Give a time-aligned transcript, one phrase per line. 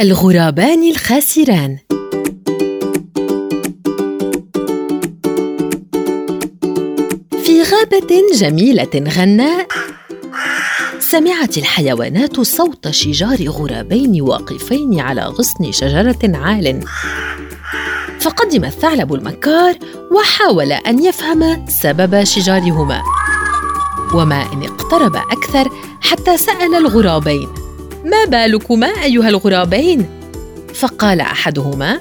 [0.00, 1.78] الغرابان الخاسران.
[7.44, 9.66] في غابة جميلة غناء
[10.98, 16.80] سمعت الحيوانات صوت شجار غرابين واقفين على غصن شجرة عال.
[18.20, 19.74] فقدم الثعلب المكار
[20.12, 23.02] وحاول أن يفهم سبب شجارهما.
[24.14, 25.70] وما إن اقترب أكثر
[26.00, 27.59] حتى سأل الغرابين.
[28.04, 30.06] ما بالكما أيها الغرابين؟
[30.74, 32.00] فقال أحدهما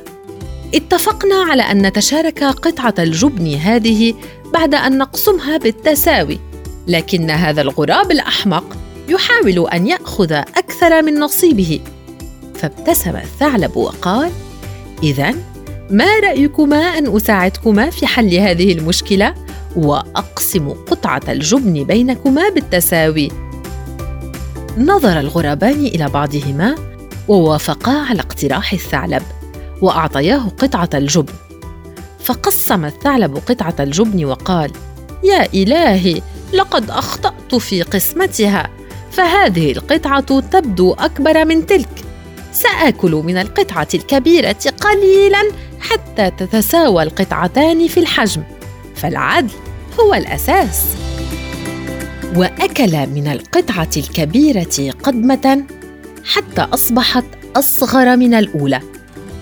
[0.75, 4.13] اتفقنا على أن نتشارك قطعة الجبن هذه
[4.53, 6.39] بعد أن نقسمها بالتساوي
[6.88, 8.77] لكن هذا الغراب الأحمق
[9.09, 11.79] يحاول أن يأخذ أكثر من نصيبه.
[12.55, 14.31] فابتسم الثعلب وقال
[15.03, 15.35] إذا
[15.89, 19.33] ما رأيكما أن أساعدكما في حل هذه المشكلة
[19.75, 23.48] وأقسم قطعة الجبن بينكما بالتساوي؟
[24.79, 26.75] نظر الغرابان إلى بعضهما
[27.27, 29.23] ووافقا على اقتراح الثعلب
[29.81, 31.33] وأعطياه قطعة الجبن.
[32.23, 34.72] فقسم الثعلب قطعة الجبن وقال
[35.23, 36.22] يا إلهي
[36.53, 38.69] لقد أخطأت في قسمتها
[39.11, 42.05] فهذه القطعة تبدو أكبر من تلك.
[42.53, 48.44] سآكل من القطعة الكبيرة قليلا حتى تتساوى القطعتان في الحجم
[48.95, 49.52] فالعدل
[50.00, 50.98] هو الأساس.
[52.35, 55.63] وأكل من القطعة الكبيرة قدمة
[56.25, 57.23] حتى أصبحت
[57.55, 58.80] أصغر من الأولى.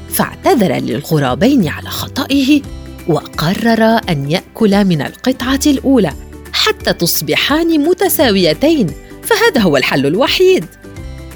[0.09, 2.61] فاعتذر للغرابين على خطئه
[3.07, 6.13] وقرر أن يأكل من القطعة الأولى
[6.53, 8.87] حتى تصبحان متساويتين
[9.23, 10.65] فهذا هو الحل الوحيد.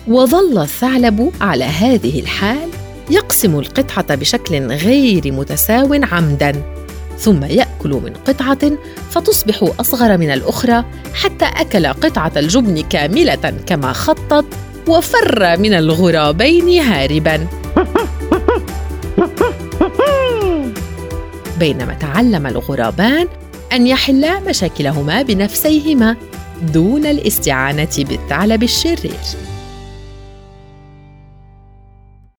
[0.08, 2.70] وظل الثعلب على هذه الحال
[3.10, 6.81] يقسم القطعة بشكل غير متساو عمدا.
[7.22, 8.72] ثم يأكل من قطعة
[9.10, 14.46] فتصبح أصغر من الأخرى حتى أكل قطعة الجبن كاملة كما خطط
[14.88, 17.48] وفر من الغرابين هاربا.
[21.60, 23.28] بينما تعلم الغرابان
[23.74, 26.16] أن يحلا مشاكلهما بنفسيهما
[26.62, 29.20] دون الاستعانة بالثعلب الشرير.